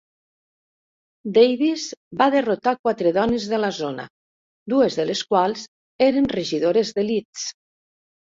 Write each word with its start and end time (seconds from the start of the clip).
Davies 1.35 1.83
va 2.21 2.27
derrotar 2.35 2.73
quatre 2.87 3.11
dones 3.17 3.45
de 3.51 3.59
la 3.61 3.69
zona, 3.81 4.07
dues 4.75 4.97
de 5.01 5.05
les 5.11 5.23
quals 5.35 5.67
eren 6.07 6.31
regidores 6.35 6.93
de 6.97 7.05
Leeds. 7.11 7.45